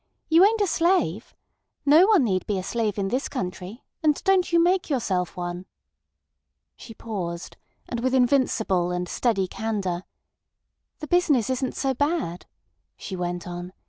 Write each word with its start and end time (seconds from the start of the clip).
You 0.29 0.43
ain't 0.43 0.61
a 0.61 0.65
slave. 0.65 1.35
No 1.85 2.07
one 2.07 2.23
need 2.23 2.47
be 2.47 2.57
a 2.57 2.63
slave 2.63 2.97
in 2.97 3.09
this 3.09 3.29
country—and 3.29 4.23
don't 4.23 4.51
you 4.51 4.59
make 4.59 4.89
yourself 4.89 5.37
one." 5.37 5.67
She 6.75 6.95
paused, 6.95 7.55
and 7.87 7.99
with 7.99 8.15
invincible 8.15 8.89
and 8.89 9.07
steady 9.07 9.45
candour. 9.47 10.05
"The 11.01 11.07
business 11.07 11.51
isn't 11.51 11.75
so 11.75 11.93
bad," 11.93 12.47
she 12.97 13.15
went 13.15 13.45
on. 13.45 13.73